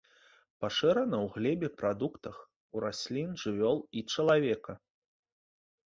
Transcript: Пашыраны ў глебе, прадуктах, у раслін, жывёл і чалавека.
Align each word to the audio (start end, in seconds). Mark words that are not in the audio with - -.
Пашыраны 0.63 1.17
ў 1.17 1.27
глебе, 1.35 1.69
прадуктах, 1.83 2.35
у 2.79 2.83
раслін, 2.87 3.29
жывёл 3.45 3.77
і 4.01 4.07
чалавека. 4.17 4.73